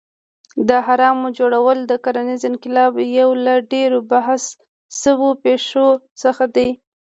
[0.67, 4.43] د اهرامو جوړول د کرنیز انقلاب یو له ډېرو بحث
[4.99, 5.87] شوو پېښو
[6.21, 6.69] څخه دی.